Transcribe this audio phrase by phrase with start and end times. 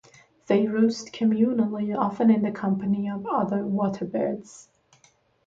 [0.47, 4.67] They roost communally often in the company of other waterbirds.